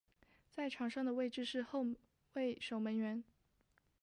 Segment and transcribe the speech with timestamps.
[0.49, 1.85] 在场上的位置是后
[2.33, 3.23] 卫守门员。